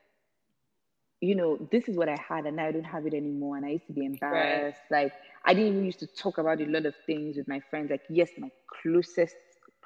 [1.20, 3.56] you know, this is what I had and now I don't have it anymore.
[3.56, 4.82] And I used to be embarrassed.
[4.90, 5.12] Like
[5.46, 7.90] I didn't even used to talk about a lot of things with my friends.
[7.90, 8.50] Like, yes, my
[8.82, 9.36] closest,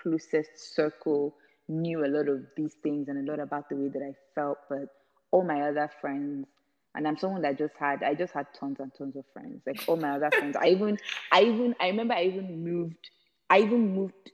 [0.03, 1.37] closest circle
[1.71, 4.59] knew a lot of these things and a lot about the way that I felt,
[4.69, 4.89] but
[5.31, 6.47] all my other friends,
[6.95, 9.63] and I'm someone that just had I just had tons and tons of friends.
[9.67, 10.57] Like all my other friends.
[10.57, 10.99] I even
[11.33, 13.11] I even I remember I even moved,
[13.49, 14.33] I even moved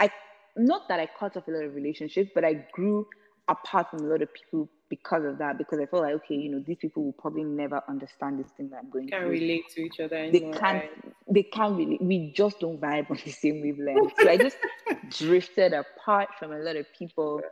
[0.00, 0.10] I
[0.56, 3.06] not that I cut off a lot of relationships, but I grew
[3.48, 6.50] apart from a lot of people because of that, because I felt like, okay, you
[6.50, 9.32] know, these people will probably never understand this thing that I'm going Can't through.
[9.32, 10.84] relate to each other They can't?
[11.30, 14.12] They can't really we just don't vibe on the same wavelength.
[14.20, 14.56] So I just
[15.10, 17.42] drifted apart from a lot of people.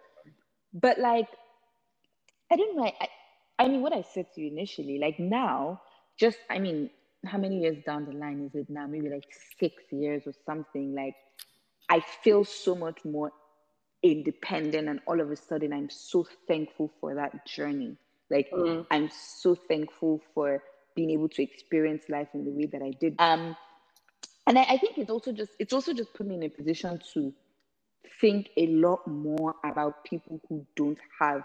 [0.72, 1.28] But like
[2.52, 3.08] I don't know, I, I
[3.64, 5.80] I mean what I said to you initially, like now,
[6.18, 6.90] just I mean,
[7.24, 8.86] how many years down the line is it now?
[8.86, 9.26] Maybe like
[9.58, 10.94] six years or something.
[10.94, 11.14] Like
[11.88, 13.32] I feel so much more
[14.02, 17.96] independent and all of a sudden I'm so thankful for that journey.
[18.30, 18.86] Like Mm.
[18.90, 20.62] I'm so thankful for
[20.94, 23.14] being able to experience life in the way that I did.
[23.18, 23.56] Um,
[24.46, 27.00] and I, I think it's also just it's also just put me in a position
[27.14, 27.32] to
[28.20, 31.42] think a lot more about people who don't have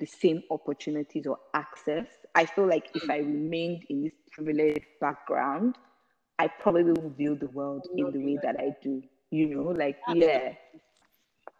[0.00, 2.06] the same opportunities or access.
[2.34, 5.76] I feel like if I remained in this privileged background,
[6.38, 9.02] I probably wouldn't view the world in the way that I do.
[9.30, 10.52] You know, like yeah,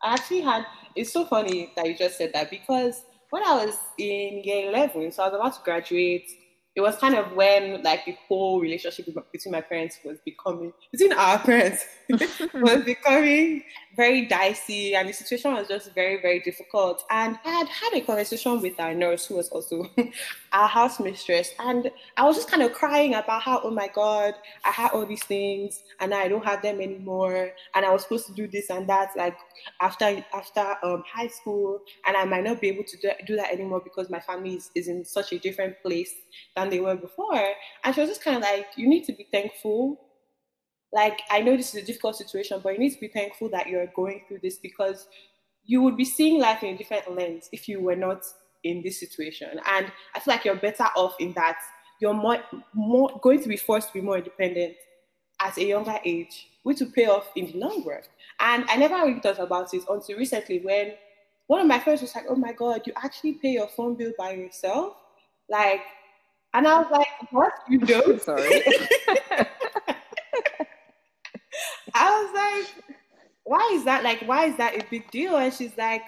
[0.02, 0.64] I actually had.
[0.94, 5.10] It's so funny that you just said that because when I was in year eleven,
[5.10, 6.30] so I was about to graduate.
[6.76, 11.12] It was kind of when like the whole relationship between my parents was becoming between
[11.12, 11.84] our parents
[12.54, 13.62] was becoming
[13.96, 17.04] very dicey, and the situation was just very very difficult.
[17.10, 19.88] And I had had a conversation with our nurse, who was also
[20.52, 24.34] our house mistress, and I was just kind of crying about how oh my god,
[24.64, 28.26] I had all these things and I don't have them anymore, and I was supposed
[28.26, 29.36] to do this and that like
[29.80, 33.52] after after um, high school, and I might not be able to do, do that
[33.52, 36.14] anymore because my family is, is in such a different place
[36.64, 37.46] than they were before.
[37.84, 40.00] And she was just kind of like, you need to be thankful.
[40.92, 43.68] Like I know this is a difficult situation, but you need to be thankful that
[43.68, 45.08] you're going through this because
[45.64, 48.24] you would be seeing life in a different lens if you were not
[48.62, 49.48] in this situation.
[49.66, 51.56] And I feel like you're better off in that
[52.00, 52.38] you're more
[52.74, 54.74] more going to be forced to be more independent
[55.40, 58.02] at a younger age, which will pay off in the long run.
[58.40, 60.92] And I never really thought about it until recently when
[61.46, 64.12] one of my friends was like, Oh my god, you actually pay your phone bill
[64.18, 64.94] by yourself?
[65.48, 65.80] Like
[66.54, 67.52] and I was like, What?
[67.68, 68.22] You don't?
[68.22, 68.62] sorry.
[71.94, 72.84] I was like,
[73.44, 75.36] why is that like why is that a big deal?
[75.36, 76.02] And she's like,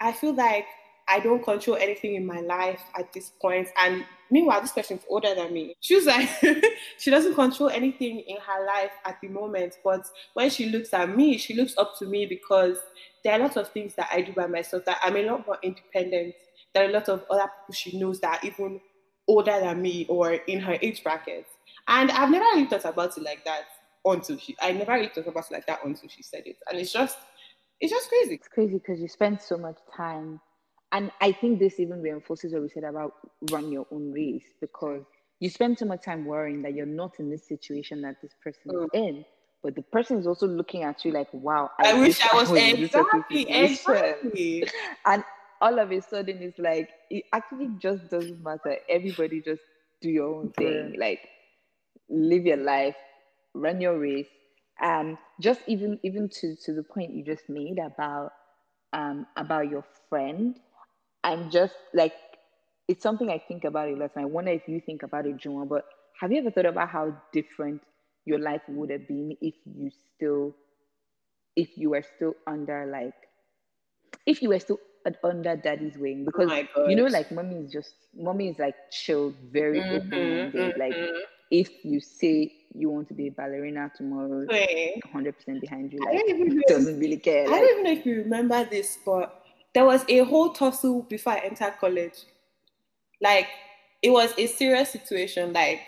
[0.00, 0.66] I feel like
[1.08, 3.68] I don't control anything in my life at this point.
[3.76, 5.74] And meanwhile, this person's older than me.
[5.80, 6.28] She was like,
[6.98, 9.76] she doesn't control anything in her life at the moment.
[9.84, 12.78] But when she looks at me, she looks up to me because
[13.24, 15.46] there are a lot of things that I do by myself that I'm a lot
[15.46, 16.34] more independent.
[16.74, 18.80] There are a lot of other people she knows that even
[19.28, 21.46] older than me or in her age bracket.
[21.88, 23.62] And I've never really thought about it like that
[24.04, 26.56] until she I never really thought about it like that until she said it.
[26.70, 27.18] And it's just
[27.80, 28.34] it's just crazy.
[28.34, 30.40] it's crazy because you spend so much time
[30.92, 33.14] and i think this even reinforces what we said about
[33.50, 35.02] run your own race because
[35.40, 38.62] you spend so much time worrying that you're not in this situation that this person
[38.70, 39.08] is mm.
[39.08, 39.24] in
[39.62, 42.78] but the person is also looking at you like wow I, wish I was this
[42.78, 44.64] exactly, situation." exactly.
[45.06, 45.24] and
[45.60, 48.76] all of a sudden it's like it actually just doesn't matter.
[48.88, 49.62] Everybody just
[50.00, 50.96] do your own thing.
[50.98, 51.20] Like
[52.08, 52.96] live your life
[53.54, 54.28] run your race.
[54.82, 58.32] Um just even even to to the point you just made about
[58.92, 60.58] um about your friend
[61.24, 62.14] i'm just like
[62.88, 64.10] it's something i think about a lot.
[64.16, 65.84] And i wonder if you think about it Juma, but
[66.20, 67.82] have you ever thought about how different
[68.24, 70.54] your life would have been if you still
[71.54, 73.14] if you were still under like
[74.26, 74.78] if you were still
[75.24, 79.34] under daddy's wing because my you know like mommy is just mommy is like chill
[79.50, 81.20] very Mhm, open-minded like mhm.
[81.50, 86.22] if you say you want to be a ballerina tomorrow Wait, 100% behind you like
[86.28, 86.62] don't even know.
[86.66, 90.18] doesn't really care I don't even know if you remember this, but there was a
[90.20, 92.24] whole tussle before I entered college.
[93.20, 93.48] Like
[94.02, 95.52] it was a serious situation.
[95.52, 95.80] Like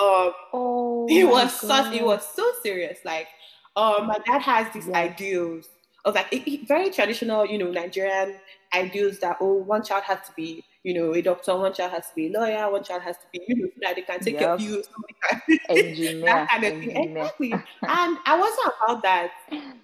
[0.00, 3.28] um oh it was such it was so serious like
[3.76, 4.94] um my dad has these Yes.
[4.94, 5.68] ideals
[6.04, 6.32] of like
[6.66, 8.34] very traditional you know nigerian
[8.74, 12.08] ideals that oh one child has to be you know a doctor one child has
[12.08, 14.20] to be a lawyer one child has to be you know so that they can
[14.20, 14.82] take care of you
[15.68, 17.16] engineer that kind of thing.
[17.16, 17.52] exactly.
[17.82, 19.30] And i wasn't about that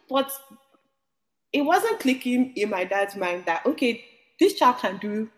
[0.08, 0.30] but
[1.52, 4.04] it wasn't clicking in my dad's mind that okay
[4.38, 5.28] this child can do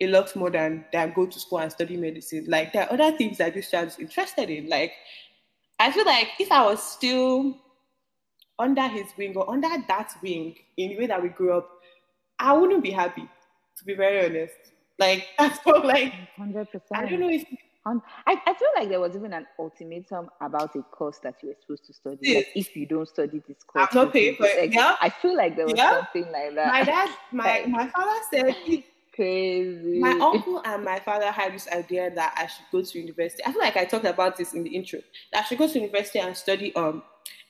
[0.00, 2.44] a lot more than than go to school and study medicine.
[2.48, 4.68] Like there are other things that this child is interested in.
[4.68, 4.92] Like
[5.80, 7.56] I feel like if I was still
[8.58, 11.68] under his wing or under that wing in the way that we grew up,
[12.38, 13.28] I wouldn't be happy,
[13.78, 14.54] to be very honest.
[14.98, 16.66] Like that's all like 100%.
[16.92, 17.44] I don't know if
[17.86, 21.56] I, I feel like there was even an ultimatum about a course that you were
[21.60, 22.18] supposed to study.
[22.20, 22.36] Yes.
[22.36, 24.72] Like if you don't study this course, I'm not paying for it.
[24.74, 24.96] Yeah.
[25.00, 25.96] I feel like there was Yeah.
[25.96, 26.68] something like that.
[26.70, 28.56] my dad, my my father said
[29.14, 29.98] Crazy.
[29.98, 33.42] my uncle and my father had this idea that I should go to university.
[33.44, 35.00] I feel like I talked about this in the intro.
[35.32, 37.02] That I should go to university and study um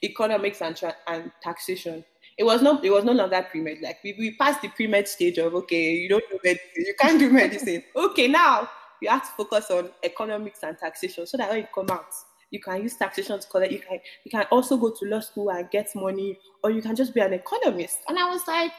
[0.03, 2.05] economics and tra- and taxation.
[2.37, 3.79] It was not it was no longer pre med.
[3.83, 6.95] Like we, we passed the pre med stage of okay, you don't do medicine, you
[6.99, 7.83] can't do medicine.
[7.97, 8.69] okay, now
[9.01, 12.13] you have to focus on economics and taxation so that when you come out,
[12.51, 13.73] you can use taxation to collect.
[13.73, 16.97] You can you can also go to law school and get money, or you can
[16.97, 17.99] just be an economist.
[18.09, 18.73] And I was like,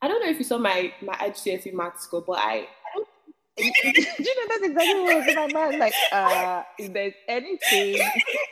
[0.00, 3.08] I don't know if you saw my my IGCSE math score, but I, I don't
[3.56, 5.78] Do you know that's exactly what was in my mind?
[5.78, 8.00] Like, uh, if there's anything,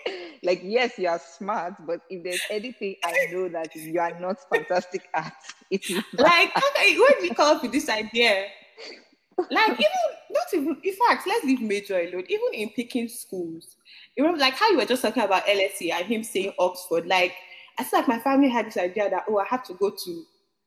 [0.43, 4.39] like, yes, you are smart, but if there's anything I know that you are not
[4.49, 5.35] fantastic at,
[5.71, 8.47] it is like okay, when we come up with this idea,
[9.51, 9.91] like even
[10.31, 12.25] not even in fact, let's leave major alone.
[12.29, 13.77] Even in picking schools,
[14.17, 17.07] you remember like how you were just talking about LSE and him saying Oxford.
[17.07, 17.35] Like
[17.79, 20.25] I feel like my family had this idea that oh, I have to go to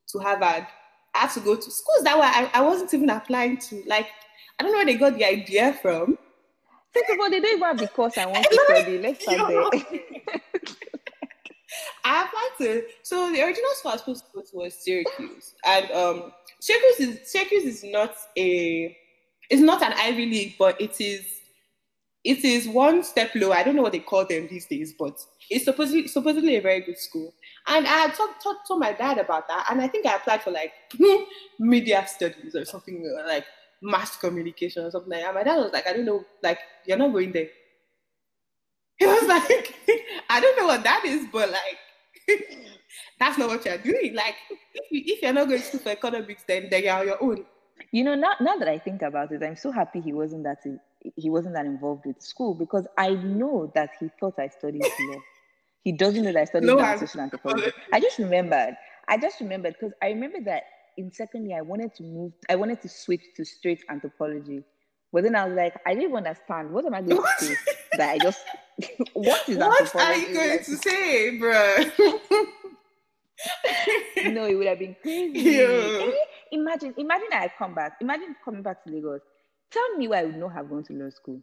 [0.09, 0.67] to Harvard.
[1.15, 3.83] I have to go to schools that were I, I wasn't even applying to.
[3.88, 4.07] Like
[4.59, 6.17] I don't know where they got the idea from.
[6.93, 8.99] First of all, they don't even have the course I want to study.
[8.99, 9.63] Let's start there.
[12.06, 15.56] I applied to so the original school I was supposed to go to was Syracuse,
[15.65, 18.95] and um, Syracuse is Syracuse is not a
[19.49, 21.25] it's not an Ivy League, but it is
[22.23, 23.53] it is one step lower.
[23.53, 25.17] I don't know what they call them these days, but
[25.49, 27.34] it's supposedly supposedly a very good school.
[27.67, 30.51] And I talked talk, told my dad about that, and I think I applied for
[30.51, 30.73] like
[31.60, 33.45] media studies or something like
[33.84, 35.34] mass communication or something like that.
[35.36, 37.50] My dad was like, I don't know, like you're not going there.
[38.98, 39.76] He was like,
[40.30, 41.78] I don't know what that is, but like,
[43.19, 44.13] that's not what you're doing.
[44.15, 44.36] Like,
[44.74, 47.22] if, you, if you're not going to school for economics, then, then you're on your
[47.24, 47.43] own.
[47.91, 50.60] You know, now, now that I think about it, I'm so happy he wasn't that
[51.15, 55.22] he wasn't that involved with school because I know that he thought I studied law.
[55.84, 57.72] He doesn't know that I studied No, social anthropology.
[57.91, 58.78] I just remembered.
[59.08, 60.63] I just remembered because I remember that
[60.97, 62.34] in second year I wanted to move.
[62.49, 64.63] I wanted to switch to straight anthropology,
[65.12, 66.71] but then I was like, I didn't understand.
[66.71, 67.56] What am I going to say?
[67.97, 68.41] that I just
[69.13, 71.75] what is What are you going Like, to say, bro?
[74.32, 75.39] no, it would have been crazy.
[75.58, 76.06] Yeah.
[76.08, 76.12] Eh,
[76.51, 77.93] Imagine, imagine I come back.
[77.99, 79.21] Imagine coming back to Lagos.
[79.71, 81.41] Tell me why I would not have gone to law school.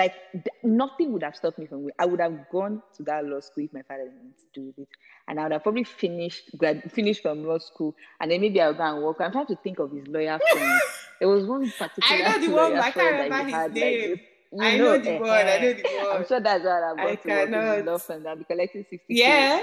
[0.00, 1.78] Like th- nothing would have stopped me from.
[1.82, 1.92] going.
[1.98, 4.88] I would have gone to that law school if my father didn't do it,
[5.26, 8.74] and I would have probably finished grad, finished from law school, and then maybe I'll
[8.74, 9.16] go and work.
[9.20, 10.82] I'm trying to think of his lawyer friends.
[11.20, 14.10] There was one particular I know the one, I can't remember his had, name.
[14.10, 14.20] this-
[14.52, 15.30] you I know the eh, one.
[15.30, 15.62] I eh.
[15.62, 17.76] know the I'm sure that's why I've I to work in cannot.
[17.78, 18.26] his law firm.
[18.26, 19.60] I'll be collecting 60 Yeah.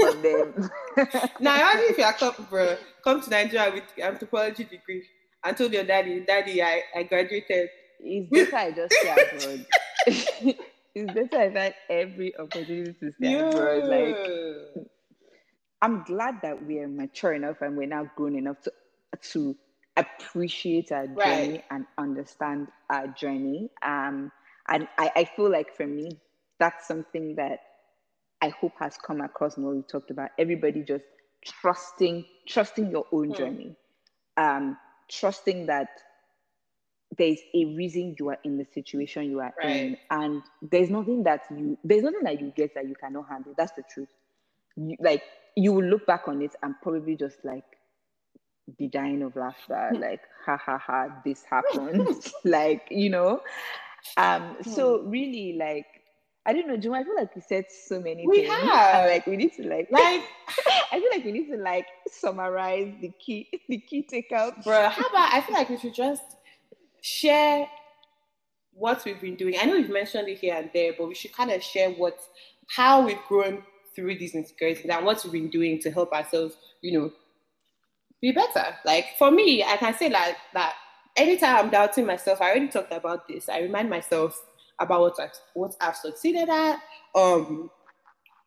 [0.00, 0.54] from them.
[1.40, 5.04] now imagine if you are come, bro, come to Nigeria with anthropology degree
[5.44, 7.68] and told your daddy, Daddy, I, I graduated.
[8.00, 9.66] It's better I just stay abroad.
[10.06, 13.86] it's better I find every opportunity to stay abroad.
[13.86, 14.18] Like
[15.82, 18.72] I'm glad that we are mature enough and we're now grown enough to
[19.32, 19.56] to
[19.96, 21.64] appreciate our journey Right.
[21.70, 23.70] and understand our journey.
[23.82, 24.30] Um,
[24.68, 26.20] and I, I feel like for me,
[26.58, 27.60] that's something that
[28.42, 30.30] I hope has come across what we talked about.
[30.38, 31.04] Everybody just
[31.44, 33.34] trusting, trusting your own Hmm.
[33.34, 33.76] journey,
[34.36, 34.76] um,
[35.10, 35.88] trusting that
[37.18, 41.42] there's a reason you are in the situation you are in, and there's nothing that
[41.50, 43.54] you there's nothing that you get that you cannot handle.
[43.56, 44.08] That's the truth.
[44.76, 45.22] You, like
[45.56, 47.64] you will look back on it and probably just like
[48.78, 52.08] be dying of laughter, like ha ha ha, this happened,
[52.44, 53.40] like you know.
[54.16, 55.86] Um, so really, like
[56.46, 56.92] I don't know, Jim.
[56.92, 58.52] I feel like we said so many We things.
[58.52, 59.10] have.
[59.10, 60.22] Like we need to like Like,
[60.92, 64.62] I feel like we need to like summarize the key the key takeouts.
[64.62, 66.22] bro, how about I feel like we should just
[67.06, 67.68] share
[68.72, 69.54] what we've been doing.
[69.60, 72.18] I know we've mentioned it here and there, but we should kind of share what
[72.68, 73.62] how we've grown
[73.94, 77.10] through these insecurities and what we've been doing to help ourselves, you know,
[78.20, 78.74] be better.
[78.84, 80.74] Like for me, I can say like that
[81.16, 83.48] anytime I'm doubting myself, I already talked about this.
[83.48, 84.44] I remind myself
[84.80, 86.78] about what I what I've succeeded at.
[87.14, 87.70] Um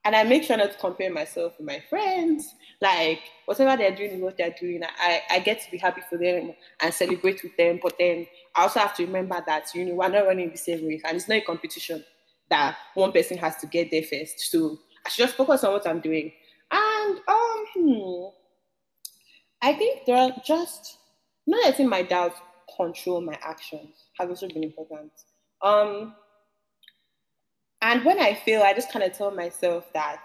[0.06, 2.54] and I make sure not to compare myself with my friends.
[2.82, 4.82] Like whatever they're doing is what they're doing.
[4.84, 7.80] I, I get to be happy for them and celebrate with them.
[7.82, 8.26] But then
[8.56, 11.18] I also have to remember that you know we're not running the same race and
[11.18, 12.04] it's not a competition
[12.50, 14.40] that one person has to get there first.
[14.52, 16.32] So I should just focus on what I'm doing.
[16.72, 18.32] And um
[19.62, 20.98] I think there are just
[21.46, 22.40] not letting my doubts
[22.78, 25.12] control my actions has also been important.
[25.62, 26.16] Um,
[27.82, 30.22] and when I fail, I just kind of tell myself that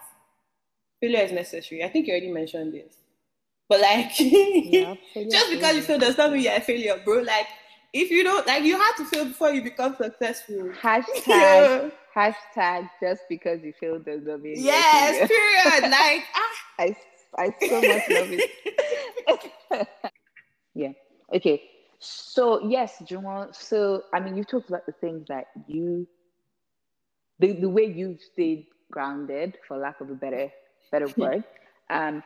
[1.01, 1.85] failure is necessary.
[1.85, 2.97] I think you already mentioned this.
[3.69, 4.95] But like, yeah,
[5.31, 7.21] just because you fail does not mean you're a failure, bro.
[7.23, 7.47] Like,
[7.93, 10.71] if you don't, like, you have to fail before you become successful.
[10.83, 14.57] Hashtag, hashtag, just because you failed does not mean.
[14.59, 15.91] Yes, period.
[15.91, 16.55] like, ah.
[16.79, 16.97] I,
[17.39, 19.89] I so much love it.
[20.75, 20.93] yeah.
[21.33, 21.63] Okay.
[21.99, 23.55] So yes, Jumo.
[23.55, 26.07] So I mean, you talked about the things that you,
[27.39, 30.51] the the way you've stayed grounded, for lack of a better
[30.91, 31.45] better word.
[31.91, 32.23] Um,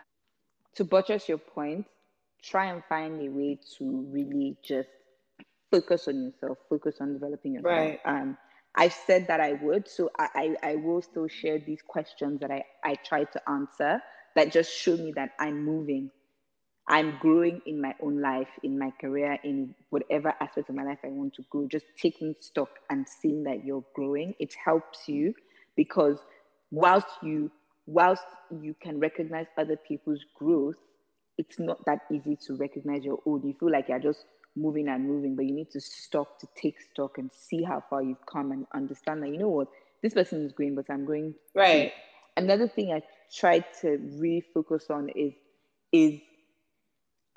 [0.74, 1.86] to buttress your point,
[2.42, 4.88] try and find a way to really just
[5.70, 7.66] focus on yourself, focus on developing yourself.
[7.76, 8.00] Right.
[8.04, 8.36] Um,
[8.76, 12.50] I said that I would, so I, I, I will still share these questions that
[12.50, 14.00] I, I try to answer
[14.36, 16.10] that just show me that I'm moving.
[16.88, 20.98] I'm growing in my own life, in my career, in whatever aspect of my life
[21.04, 21.68] I want to grow.
[21.68, 25.34] Just taking stock and seeing that you're growing, it helps you
[25.76, 26.18] because
[26.70, 27.50] whilst you
[27.86, 28.24] whilst
[28.60, 30.76] you can recognize other people's growth,
[31.36, 33.46] it's not that easy to recognize your own.
[33.46, 34.24] You feel like you're just
[34.56, 38.02] moving and moving, but you need to stop to take stock and see how far
[38.02, 39.68] you've come and understand that, you know what,
[40.02, 41.34] this person is growing, but I'm going.
[41.54, 41.92] Right.
[42.36, 43.02] Another thing I
[43.34, 45.32] try to really focus on is
[45.92, 46.20] is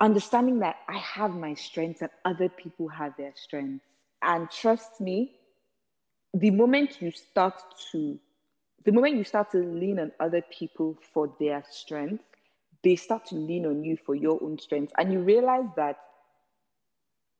[0.02, 3.84] understanding that I have my strengths and other people have their strengths.
[4.20, 5.36] And trust me,
[6.34, 7.54] the moment you start
[7.92, 8.18] to
[8.84, 12.24] the moment you start to lean on other people for their strength,
[12.82, 14.92] they start to lean on you for your own strength.
[14.98, 16.00] And you realize that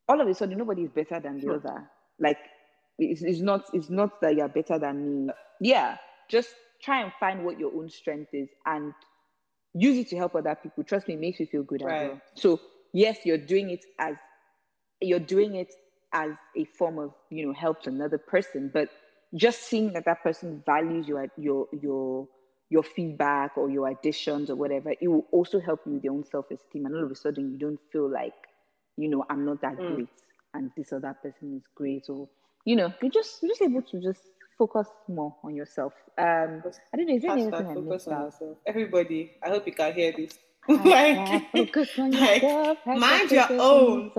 [0.08, 1.90] all of a sudden nobody is better than the other.
[2.20, 2.38] Like
[2.98, 5.32] it's, it's not it's not that you're better than me.
[5.60, 5.96] Yeah,
[6.28, 6.50] just
[6.80, 8.94] try and find what your own strength is and
[9.74, 10.84] use it to help other people.
[10.84, 12.02] Trust me, it makes you feel good right.
[12.02, 12.20] as well.
[12.34, 12.60] So
[12.92, 14.16] yes, you're doing it as
[15.00, 15.72] you're doing it
[16.12, 18.88] as a form of you know help to another person, but
[19.34, 22.28] just seeing that that person values your your your
[22.72, 26.24] your feedback or your additions or whatever, it will also help you with your own
[26.24, 26.86] self esteem.
[26.86, 28.32] And all of a sudden, you don't feel like,
[28.96, 29.94] you know, I'm not that mm.
[29.94, 30.08] great,
[30.54, 32.28] and this other person is great, or
[32.64, 34.22] you know, you're just you're just able to just
[34.58, 35.92] focus more on yourself.
[36.18, 37.14] Um, I don't know.
[37.14, 38.24] Is there anything I missed out?
[38.24, 38.58] Yourself.
[38.66, 40.38] Everybody, I hope you can hear this.
[40.68, 42.78] like, focus on yourself.
[42.86, 44.12] Like, mind your own.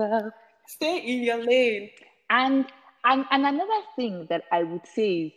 [0.66, 1.90] Stay in your lane.
[2.30, 2.66] And
[3.04, 5.32] and and another thing that I would say is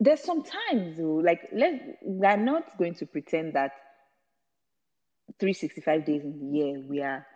[0.00, 3.72] there's sometimes like let we're not going to pretend that
[5.40, 7.26] 365 days in the year we are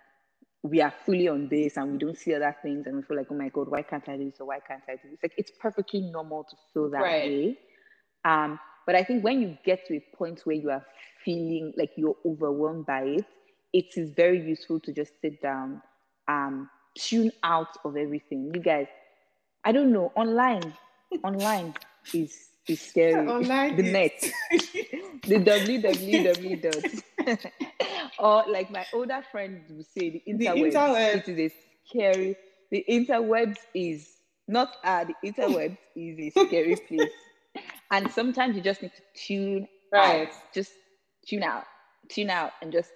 [0.62, 3.26] we are fully on this and we don't see other things and we feel like,
[3.30, 5.18] oh my God, why can't I do this or why can't I do this?
[5.22, 7.24] Like it's perfectly normal to feel that right.
[7.24, 7.58] way.
[8.24, 10.84] Um, but I think when you get to a point where you are
[11.24, 13.24] feeling like you're overwhelmed by it,
[13.72, 15.82] it is very useful to just sit down,
[16.28, 18.52] um, tune out of everything.
[18.54, 18.86] You guys,
[19.64, 20.12] I don't know.
[20.14, 20.74] Online,
[21.24, 21.74] online
[22.12, 23.26] is is scary.
[23.26, 23.92] Online the is...
[23.92, 24.32] net,
[25.26, 27.02] the www dot,
[28.18, 30.72] or like my older friends would say, the interwebs.
[30.72, 31.16] The interweb.
[31.16, 31.54] It is a
[31.88, 32.36] scary.
[32.70, 34.08] The interwebs is
[34.48, 37.10] not uh, the interwebs is a scary place,
[37.90, 40.28] and sometimes you just need to tune right.
[40.28, 40.34] out.
[40.54, 40.72] Just
[41.26, 41.64] tune out,
[42.08, 42.90] tune out, and just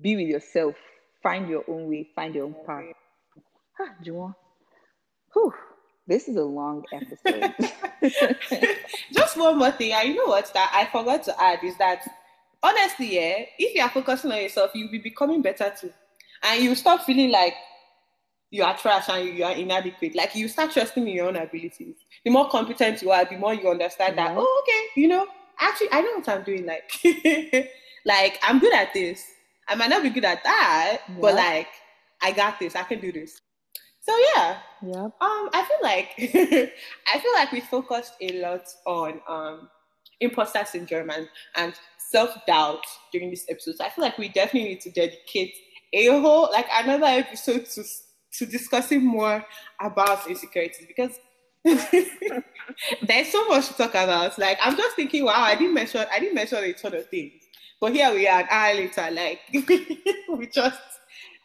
[0.00, 0.74] be with yourself.
[1.22, 2.08] Find your own way.
[2.14, 2.84] Find your own path.
[3.80, 4.34] Ah, Juwan.
[5.32, 5.52] Whew.
[6.06, 7.54] This is a long episode.
[9.12, 9.94] Just one more thing.
[9.94, 12.06] I you know what that I forgot to add is that
[12.64, 15.92] honestly, yeah, if you are focusing on yourself, you'll be becoming better too.
[16.42, 17.54] And you stop feeling like
[18.50, 20.14] you are trash and you are inadequate.
[20.14, 21.96] Like you start trusting in your own abilities.
[22.24, 25.26] The more competent you are, the more you understand that, oh, okay, you know,
[25.60, 26.66] actually I know what I'm doing.
[26.66, 26.90] Like,
[28.06, 29.24] like I'm good at this.
[29.68, 31.14] I might not be good at that, yeah.
[31.20, 31.68] but like
[32.22, 32.76] I got this.
[32.76, 33.40] I can do this.
[34.00, 34.58] So yeah.
[34.82, 35.04] Yeah.
[35.04, 36.14] Um, I feel like
[37.12, 39.68] I feel like we focused a lot on um
[40.20, 41.74] imposter syndrome and, and
[42.10, 43.76] self-doubt during this episode.
[43.76, 45.54] So I feel like we definitely need to dedicate
[45.92, 47.84] a whole like another episode to
[48.38, 49.44] to discussing more
[49.80, 51.18] about insecurities because
[51.64, 54.38] there's so much to talk about.
[54.38, 57.32] Like I'm just thinking, wow, I didn't mention I didn't mention a ton of things.
[57.80, 59.40] But here we are an hour later, like
[60.28, 60.80] we just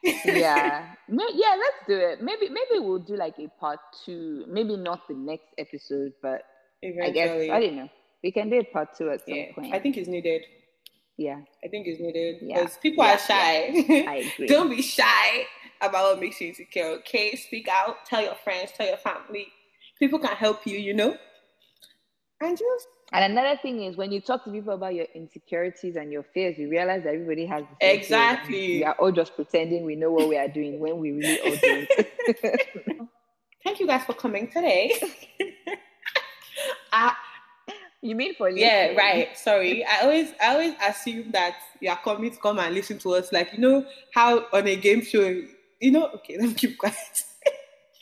[0.04, 5.08] yeah yeah let's do it maybe maybe we'll do like a part two maybe not
[5.08, 6.44] the next episode but
[6.82, 7.06] Eventually.
[7.06, 7.90] i guess i don't know
[8.24, 10.44] we can do a part two at some yeah, point i think it's needed
[11.18, 12.82] yeah i think it's needed because yeah.
[12.82, 14.12] people yeah, are shy yeah.
[14.12, 15.46] i agree don't be shy
[15.82, 19.48] about what makes you insecure okay speak out tell your friends tell your family
[19.98, 21.16] people can help you you know
[22.42, 26.12] and just And another thing is when you talk to people about your insecurities and
[26.12, 28.68] your fears, you realize that everybody has the same fears and Exactly.
[28.78, 31.56] We are all just pretending we know what we are doing when we really all
[31.56, 33.10] don't.
[33.64, 34.94] thank you guys for coming today.
[36.94, 37.12] uh,
[38.02, 38.58] you mean for you?
[38.58, 39.38] yeah, right.
[39.38, 39.86] Sorry.
[39.86, 43.32] I always I always assume that you are coming to come and listen to us.
[43.32, 45.42] Like, you know, how on a game show,
[45.80, 46.96] you know, okay, let me keep quiet.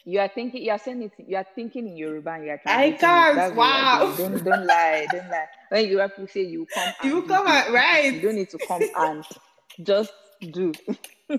[0.07, 0.63] You are thinking.
[0.63, 1.11] You are saying it.
[1.27, 2.31] You are thinking in Yoruba.
[2.31, 3.35] And you are I translating can't.
[3.35, 4.15] That's what you Wow.
[4.17, 5.05] Don't don't lie.
[5.11, 5.45] Don't lie.
[5.67, 9.25] When you people say you come, You come and You don't need to come and
[9.83, 10.71] just do.
[11.29, 11.37] All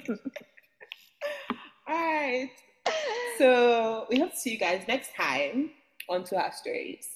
[1.88, 2.50] right.
[3.38, 5.70] So we hope to see you guys next time
[6.10, 7.08] on Two Half Stories.